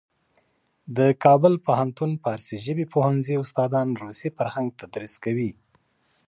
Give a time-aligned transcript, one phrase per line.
[0.97, 5.51] د کابل پوهنتون فارسي ژبې پوهنځي استادان روسي فرهنګ تدریس کوي.